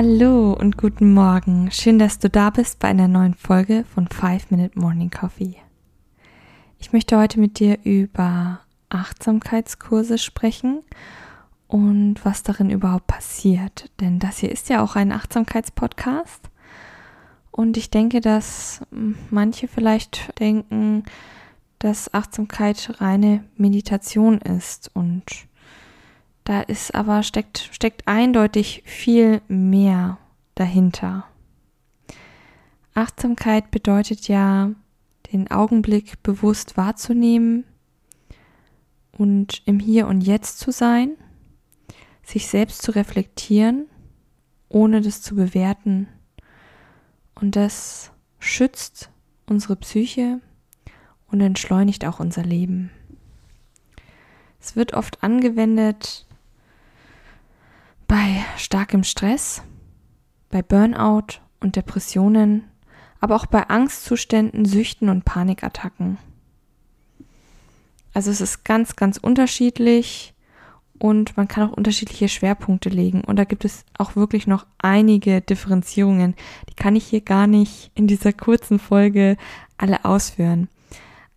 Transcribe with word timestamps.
Hallo 0.00 0.52
und 0.52 0.78
guten 0.78 1.12
Morgen. 1.12 1.72
Schön, 1.72 1.98
dass 1.98 2.20
du 2.20 2.30
da 2.30 2.50
bist 2.50 2.78
bei 2.78 2.86
einer 2.86 3.08
neuen 3.08 3.34
Folge 3.34 3.84
von 3.92 4.06
5 4.06 4.52
Minute 4.52 4.78
Morning 4.78 5.10
Coffee. 5.10 5.56
Ich 6.78 6.92
möchte 6.92 7.18
heute 7.18 7.40
mit 7.40 7.58
dir 7.58 7.80
über 7.82 8.60
Achtsamkeitskurse 8.90 10.18
sprechen 10.18 10.84
und 11.66 12.24
was 12.24 12.44
darin 12.44 12.70
überhaupt 12.70 13.08
passiert. 13.08 13.90
Denn 13.98 14.20
das 14.20 14.38
hier 14.38 14.52
ist 14.52 14.68
ja 14.68 14.84
auch 14.84 14.94
ein 14.94 15.10
Achtsamkeitspodcast. 15.10 16.48
Und 17.50 17.76
ich 17.76 17.90
denke, 17.90 18.20
dass 18.20 18.82
manche 19.30 19.66
vielleicht 19.66 20.38
denken, 20.38 21.02
dass 21.80 22.14
Achtsamkeit 22.14 23.00
reine 23.00 23.42
Meditation 23.56 24.38
ist. 24.38 24.92
Und 24.94 25.24
da 26.48 26.62
ist 26.62 26.94
aber 26.94 27.22
steckt, 27.22 27.68
steckt 27.72 28.08
eindeutig 28.08 28.82
viel 28.86 29.42
mehr 29.48 30.16
dahinter. 30.54 31.26
Achtsamkeit 32.94 33.70
bedeutet 33.70 34.28
ja, 34.28 34.70
den 35.30 35.50
Augenblick 35.50 36.22
bewusst 36.22 36.78
wahrzunehmen, 36.78 37.64
und 39.12 39.60
im 39.66 39.78
Hier 39.78 40.06
und 40.06 40.22
Jetzt 40.22 40.58
zu 40.58 40.70
sein, 40.70 41.16
sich 42.22 42.46
selbst 42.46 42.80
zu 42.80 42.92
reflektieren, 42.92 43.86
ohne 44.70 45.02
das 45.02 45.20
zu 45.20 45.34
bewerten. 45.34 46.08
Und 47.34 47.56
das 47.56 48.10
schützt 48.38 49.10
unsere 49.44 49.76
Psyche 49.76 50.40
und 51.26 51.42
entschleunigt 51.42 52.06
auch 52.06 52.20
unser 52.20 52.42
Leben. 52.42 52.90
Es 54.60 54.76
wird 54.76 54.94
oft 54.94 55.22
angewendet 55.22 56.26
bei 58.08 58.44
starkem 58.56 59.04
Stress, 59.04 59.62
bei 60.48 60.62
Burnout 60.62 61.40
und 61.60 61.76
Depressionen, 61.76 62.64
aber 63.20 63.36
auch 63.36 63.46
bei 63.46 63.68
Angstzuständen, 63.68 64.64
Süchten 64.64 65.08
und 65.08 65.24
Panikattacken. 65.24 66.18
Also 68.14 68.30
es 68.30 68.40
ist 68.40 68.64
ganz, 68.64 68.96
ganz 68.96 69.18
unterschiedlich 69.18 70.34
und 70.98 71.36
man 71.36 71.46
kann 71.46 71.68
auch 71.68 71.76
unterschiedliche 71.76 72.28
Schwerpunkte 72.28 72.88
legen. 72.88 73.22
Und 73.22 73.36
da 73.36 73.44
gibt 73.44 73.64
es 73.64 73.84
auch 73.96 74.16
wirklich 74.16 74.46
noch 74.46 74.66
einige 74.78 75.40
Differenzierungen. 75.40 76.34
Die 76.68 76.74
kann 76.74 76.96
ich 76.96 77.06
hier 77.06 77.20
gar 77.20 77.46
nicht 77.46 77.92
in 77.94 78.06
dieser 78.06 78.32
kurzen 78.32 78.78
Folge 78.78 79.36
alle 79.76 80.04
ausführen. 80.04 80.68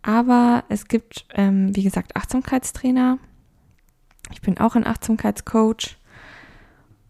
Aber 0.02 0.64
es 0.68 0.88
gibt, 0.88 1.26
ähm, 1.34 1.76
wie 1.76 1.84
gesagt, 1.84 2.16
Achtsamkeitstrainer. 2.16 3.18
Ich 4.32 4.40
bin 4.40 4.58
auch 4.58 4.74
ein 4.74 4.86
Achtsamkeitscoach. 4.86 5.98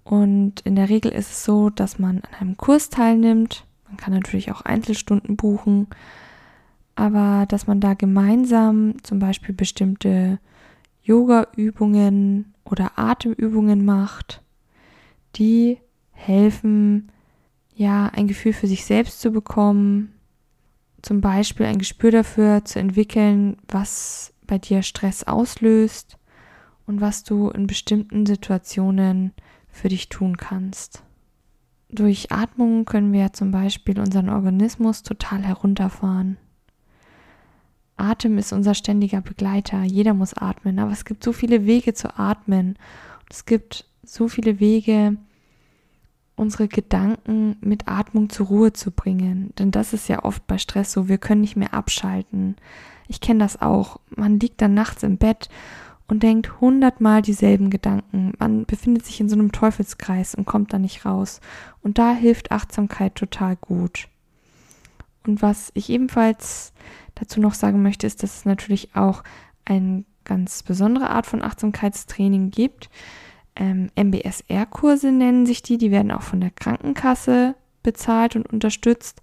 Und 0.05 0.61
in 0.63 0.75
der 0.77 0.89
Regel 0.89 1.13
ist 1.13 1.31
es 1.31 1.45
so, 1.45 1.71
dass 1.71 1.99
man 1.99 2.19
an 2.19 2.35
einem 2.41 2.57
Kurs 2.57 2.91
teilnimmt. 2.91 3.65
Man 3.87 3.97
kann 3.97 4.13
natürlich 4.13 4.51
auch 4.51 4.63
Einzelstunden 4.63 5.37
buchen 5.37 5.89
aber 6.95 7.47
dass 7.49 7.67
man 7.67 7.81
da 7.81 7.95
gemeinsam 7.95 9.03
zum 9.03 9.19
Beispiel 9.19 9.55
bestimmte 9.55 10.39
Yoga-Übungen 11.03 12.55
oder 12.65 12.99
Atemübungen 12.99 13.85
macht, 13.85 14.43
die 15.37 15.79
helfen, 16.13 17.11
ja, 17.75 18.07
ein 18.09 18.29
Gefühl 18.29 18.53
für 18.53 18.67
sich 18.67 18.85
selbst 18.85 19.21
zu 19.21 19.31
bekommen, 19.31 20.13
zum 21.01 21.21
Beispiel 21.21 21.67
ein 21.67 21.79
Gespür 21.79 22.11
dafür 22.11 22.65
zu 22.65 22.79
entwickeln, 22.79 23.57
was 23.69 24.33
bei 24.47 24.59
dir 24.59 24.83
Stress 24.83 25.25
auslöst 25.25 26.19
und 26.87 27.01
was 27.01 27.25
du 27.25 27.49
in 27.49 27.67
bestimmten 27.67 28.27
Situationen 28.27 29.33
für 29.73 29.89
dich 29.89 30.09
tun 30.09 30.37
kannst. 30.37 31.03
Durch 31.89 32.31
Atmung 32.31 32.85
können 32.85 33.13
wir 33.13 33.33
zum 33.33 33.51
Beispiel 33.51 33.99
unseren 33.99 34.29
Organismus 34.29 35.03
total 35.03 35.43
herunterfahren. 35.43 36.39
Atem 37.97 38.39
ist 38.39 38.53
unser 38.53 38.75
ständiger 38.75 39.21
Begleiter. 39.21 39.83
Jeder 39.83 40.15
muss 40.15 40.35
atmen, 40.35 40.79
aber 40.79 40.93
es 40.93 41.05
gibt 41.05 41.23
so 41.25 41.33
viele 41.33 41.67
Wege 41.67 41.95
zu 41.95 42.19
atmen. 42.19 42.79
Es 43.31 43.45
gibt 43.45 43.87
so 44.03 44.29
viele 44.29 44.61
Wege, 44.61 45.17
unsere 46.35 46.69
Gedanken 46.69 47.57
mit 47.61 47.89
Atmung 47.89 48.31
zur 48.31 48.47
Ruhe 48.47 48.73
zu 48.73 48.91
bringen. 48.91 49.53
Denn 49.59 49.71
das 49.71 49.93
ist 49.93 50.09
ja 50.09 50.25
oft 50.25 50.47
bei 50.47 50.59
Stress 50.59 50.93
so, 50.93 51.09
wir 51.09 51.19
können 51.19 51.43
nicht 51.43 51.57
mehr 51.57 51.75
abschalten. 51.75 52.57
Ich 53.09 53.21
kenne 53.21 53.41
das 53.41 53.61
auch. 53.61 54.01
Man 54.17 54.41
liegt 54.41 54.61
dann 54.63 54.75
nachts 54.75 55.03
im 55.03 55.19
Bett 55.19 55.49
und 56.13 56.23
denkt 56.23 56.61
hundertmal 56.61 57.23
dieselben 57.23 57.71
Gedanken. 57.71 58.35
Man 58.39 58.67
befindet 58.67 59.07
sich 59.07 59.19
in 59.19 59.31
so 59.31 59.35
einem 59.35 59.51
Teufelskreis 59.51 60.35
und 60.35 60.45
kommt 60.45 60.75
da 60.75 60.79
nicht 60.79 61.07
raus. 61.07 61.41
Und 61.81 61.97
da 61.97 62.13
hilft 62.13 62.53
Achtsamkeit 62.53 63.15
total 63.15 63.57
gut. 63.57 64.09
Und 65.27 65.41
was 65.41 65.71
ich 65.73 65.89
ebenfalls 65.89 66.75
dazu 67.15 67.41
noch 67.41 67.55
sagen 67.55 67.83
möchte, 67.83 68.07
ist, 68.07 68.23
dass 68.23 68.37
es 68.37 68.45
natürlich 68.45 68.95
auch 68.95 69.25
eine 69.65 70.05
ganz 70.25 70.63
besondere 70.63 71.09
Art 71.09 71.25
von 71.25 71.41
Achtsamkeitstraining 71.43 72.51
gibt. 72.51 72.91
Ähm, 73.57 73.89
MBSR-Kurse 73.97 75.13
nennen 75.13 75.47
sich 75.47 75.63
die, 75.63 75.79
die 75.79 75.91
werden 75.91 76.13
auch 76.13 76.21
von 76.21 76.43
der 76.43 76.51
Krankenkasse 76.51 77.55
bezahlt 77.83 78.37
und 78.37 78.53
unterstützt. 78.53 79.23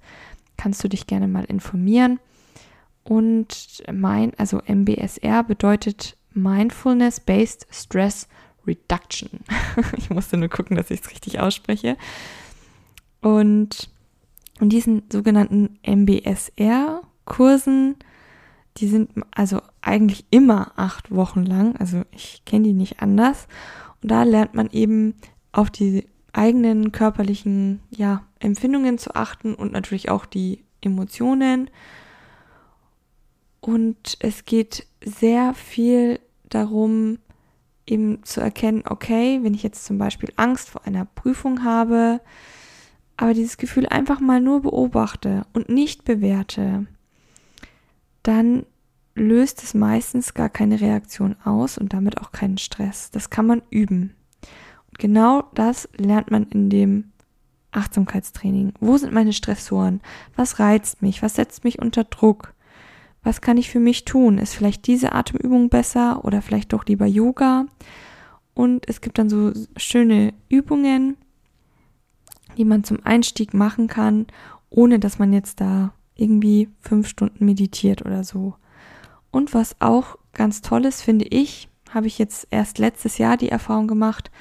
Kannst 0.57 0.83
du 0.83 0.88
dich 0.88 1.06
gerne 1.06 1.27
mal 1.27 1.45
informieren. 1.45 2.19
Und 3.03 3.83
mein, 3.91 4.31
also 4.39 4.59
MBSR 4.67 5.44
bedeutet 5.44 6.17
Mindfulness-Based 6.34 7.67
Stress 7.72 8.28
Reduction. 8.66 9.41
ich 9.97 10.09
musste 10.09 10.38
nur 10.38 10.50
gucken, 10.50 10.78
dass 10.78 10.91
ich 10.91 11.01
es 11.01 11.12
richtig 11.12 11.40
ausspreche. 11.40 11.97
Und, 13.22 13.90
und 14.59 14.69
diesen 14.69 15.03
sogenannten 15.12 15.79
MBSR 15.84 17.01
Kursen, 17.25 17.95
die 18.78 18.88
sind 18.88 19.12
also 19.31 19.62
eigentlich 19.81 20.25
immer 20.31 20.73
acht 20.78 21.13
Wochen 21.13 21.45
lang, 21.45 21.75
also 21.78 22.03
ich 22.12 22.44
kenne 22.45 22.63
die 22.66 22.73
nicht 22.73 23.01
anders. 23.01 23.47
Und 24.01 24.12
da 24.12 24.23
lernt 24.23 24.56
man 24.56 24.69
eben 24.72 25.16
auf 25.51 25.69
die 25.69 26.07
eigenen 26.34 26.91
körperlichen 26.91 27.81
ja, 27.89 28.23
Empfindungen 28.39 28.97
zu 28.97 29.16
achten 29.16 29.53
und 29.53 29.72
natürlich 29.72 30.09
auch 30.09 30.25
die 30.25 30.63
Emotionen. 30.81 31.69
Und 33.62 34.18
es 34.20 34.46
geht 34.46 34.88
sehr 35.03 35.53
viel 35.53 36.20
darum, 36.50 37.20
eben 37.86 38.24
zu 38.24 38.42
erkennen, 38.42 38.84
okay, 38.86 39.40
wenn 39.42 39.53
ich 39.53 39.64
jetzt 39.64 39.86
zum 39.86 39.97
Beispiel 39.97 40.31
Angst 40.36 40.70
vor 40.70 40.86
einer 40.86 41.06
Prüfung 41.06 41.64
habe, 41.64 42.22
aber 43.18 43.34
dieses 43.34 43.58
Gefühl 43.58 43.88
einfach 43.88 44.19
mal 44.19 44.40
nur 44.40 44.62
beobachte 44.62 45.46
und 45.53 45.69
nicht 45.69 46.06
bewerte, 46.06 46.86
dann 48.24 48.66
löst 49.16 49.64
es 49.64 49.74
meistens 49.74 50.34
gar 50.34 50.50
keine 50.50 50.80
Reaktion 50.80 51.36
aus 51.44 51.78
und 51.78 51.94
damit 51.94 52.22
auch 52.22 52.31
keinen 52.31 52.58
Stress. 52.58 53.12
Das 53.12 53.30
kann 53.30 53.46
man 53.46 53.62
üben. 53.69 54.16
Und 54.88 55.00
genau 55.00 55.44
das 55.53 55.90
lernt 55.98 56.31
man 56.31 56.44
in 56.44 56.69
dem 56.69 57.12
Achtsamkeitstraining. 57.72 58.74
Wo 58.80 58.98
sind 58.98 59.14
meine 59.14 59.34
Stressoren? 59.34 60.02
Was 60.36 60.59
reizt 60.59 61.02
mich? 61.02 61.22
Was 61.22 61.36
setzt 61.36 61.64
mich 61.64 61.80
unter 61.80 62.03
Druck? 62.03 62.54
Was 63.24 63.42
kann 63.42 63.57
ich 63.57 63.69
für 63.69 63.80
mich 63.80 64.06
tun? 64.06 64.38
Ist 64.38 64.54
vielleicht 64.54 64.88
diese 64.88 65.12
Atemübung 65.13 65.69
besser 65.69 66.24
oder 66.24 66.42
vielleicht 66.42 66.74
doch 66.74 66.86
lieber 66.86 67.06
Yoga? 67.06 67.66
Und 68.54 68.88
es 68.88 69.01
gibt 69.01 69.18
dann 69.18 69.30
so 69.30 69.54
schöne 69.77 70.33
Übungen, 70.50 71.18
die 72.57 72.66
man 72.66 72.83
zum 72.83 73.00
Einstieg 73.06 73.54
machen 73.54 73.88
kann, 73.88 74.27
ohne 74.69 75.00
dass 75.00 75.19
man 75.19 75.33
jetzt 75.33 75.62
da 75.62 75.94
irgendwie 76.16 76.69
fünf 76.81 77.07
Stunden 77.07 77.45
meditiert 77.45 78.06
oder 78.06 78.24
so. 78.24 78.56
Und 79.31 79.54
was 79.54 79.80
auch 79.80 80.18
ganz 80.33 80.62
toll 80.62 80.86
ist, 80.86 81.01
finde 81.01 81.25
ich, 81.25 81.69
habe 81.89 82.07
ich 82.07 82.18
jetzt 82.18 82.48
erst 82.51 82.77
letztes 82.77 83.18
Jahr 83.18 83.38
die 83.38 83.50
Erfahrung 83.50 83.88
gemacht, 83.88 84.31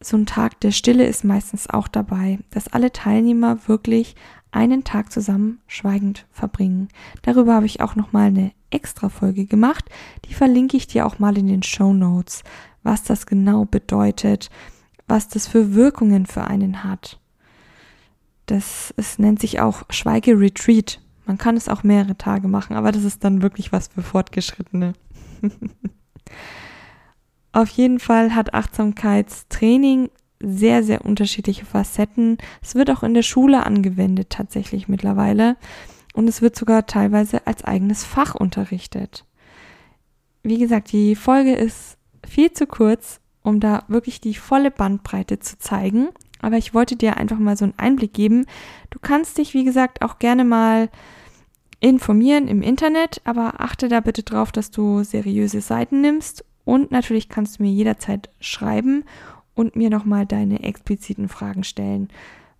so 0.00 0.16
ein 0.16 0.26
Tag 0.26 0.60
der 0.60 0.70
Stille 0.70 1.06
ist 1.06 1.24
meistens 1.24 1.68
auch 1.68 1.88
dabei, 1.88 2.38
dass 2.50 2.68
alle 2.68 2.92
Teilnehmer 2.92 3.66
wirklich 3.66 4.14
einen 4.50 4.84
Tag 4.84 5.12
zusammen 5.12 5.60
schweigend 5.66 6.26
verbringen. 6.30 6.88
Darüber 7.22 7.54
habe 7.54 7.66
ich 7.66 7.80
auch 7.80 7.96
noch 7.96 8.12
mal 8.12 8.28
eine 8.28 8.52
extra 8.70 9.08
Folge 9.08 9.46
gemacht, 9.46 9.90
die 10.26 10.34
verlinke 10.34 10.76
ich 10.76 10.86
dir 10.86 11.06
auch 11.06 11.18
mal 11.18 11.36
in 11.36 11.46
den 11.46 11.62
Show 11.62 11.92
Notes, 11.92 12.44
was 12.82 13.02
das 13.02 13.26
genau 13.26 13.64
bedeutet, 13.64 14.50
was 15.06 15.28
das 15.28 15.46
für 15.46 15.74
Wirkungen 15.74 16.26
für 16.26 16.44
einen 16.44 16.84
hat. 16.84 17.18
Das 18.46 18.94
es 18.96 19.18
nennt 19.18 19.40
sich 19.40 19.60
auch 19.60 19.82
Schweigeretreat. 19.90 21.00
Man 21.26 21.38
kann 21.38 21.56
es 21.56 21.68
auch 21.68 21.82
mehrere 21.82 22.16
Tage 22.16 22.48
machen, 22.48 22.76
aber 22.76 22.92
das 22.92 23.04
ist 23.04 23.24
dann 23.24 23.42
wirklich 23.42 23.72
was 23.72 23.88
für 23.88 24.02
Fortgeschrittene. 24.02 24.94
Auf 27.58 27.70
jeden 27.70 27.98
Fall 27.98 28.36
hat 28.36 28.54
Achtsamkeitstraining 28.54 30.10
sehr, 30.38 30.84
sehr 30.84 31.04
unterschiedliche 31.04 31.64
Facetten. 31.64 32.38
Es 32.62 32.76
wird 32.76 32.88
auch 32.88 33.02
in 33.02 33.14
der 33.14 33.24
Schule 33.24 33.66
angewendet 33.66 34.30
tatsächlich 34.30 34.86
mittlerweile 34.86 35.56
und 36.14 36.28
es 36.28 36.40
wird 36.40 36.54
sogar 36.54 36.86
teilweise 36.86 37.48
als 37.48 37.64
eigenes 37.64 38.04
Fach 38.04 38.36
unterrichtet. 38.36 39.24
Wie 40.44 40.58
gesagt, 40.58 40.92
die 40.92 41.16
Folge 41.16 41.52
ist 41.52 41.98
viel 42.24 42.52
zu 42.52 42.68
kurz, 42.68 43.18
um 43.42 43.58
da 43.58 43.82
wirklich 43.88 44.20
die 44.20 44.34
volle 44.34 44.70
Bandbreite 44.70 45.40
zu 45.40 45.58
zeigen, 45.58 46.10
aber 46.40 46.58
ich 46.58 46.74
wollte 46.74 46.94
dir 46.94 47.16
einfach 47.16 47.40
mal 47.40 47.56
so 47.56 47.64
einen 47.64 47.74
Einblick 47.76 48.12
geben. 48.12 48.46
Du 48.90 49.00
kannst 49.00 49.36
dich, 49.36 49.52
wie 49.52 49.64
gesagt, 49.64 50.02
auch 50.02 50.20
gerne 50.20 50.44
mal 50.44 50.90
informieren 51.80 52.46
im 52.46 52.62
Internet, 52.62 53.20
aber 53.24 53.60
achte 53.60 53.88
da 53.88 53.98
bitte 53.98 54.22
drauf, 54.22 54.52
dass 54.52 54.70
du 54.70 55.02
seriöse 55.02 55.60
Seiten 55.60 56.00
nimmst 56.00 56.44
und 56.68 56.90
natürlich 56.90 57.30
kannst 57.30 57.58
du 57.58 57.62
mir 57.62 57.72
jederzeit 57.72 58.28
schreiben 58.40 59.04
und 59.54 59.74
mir 59.74 59.88
nochmal 59.88 60.26
deine 60.26 60.64
expliziten 60.64 61.30
Fragen 61.30 61.64
stellen. 61.64 62.10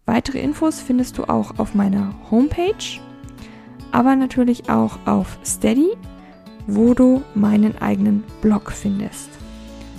Weitere 0.06 0.40
Infos 0.40 0.81
findest 0.81 1.19
du 1.19 1.25
auch 1.25 1.58
auf 1.58 1.75
meiner 1.75 2.14
Homepage, 2.31 3.02
aber 3.93 4.16
natürlich 4.16 4.70
auch 4.70 4.99
auf 5.05 5.38
Steady, 5.44 5.90
wo 6.66 6.94
du 6.94 7.22
meinen 7.34 7.76
eigenen 7.82 8.25
Blog 8.40 8.72
findest. 8.72 9.28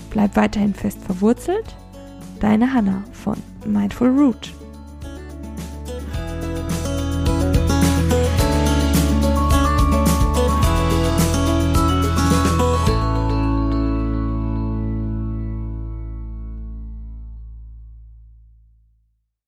Bleib 0.09 0.35
weiterhin 0.35 0.73
fest 0.73 1.03
verwurzelt. 1.03 1.75
Deine 2.39 2.73
Hanna 2.73 3.03
von 3.11 3.37
Mindful 3.67 4.09
Root. 4.09 4.58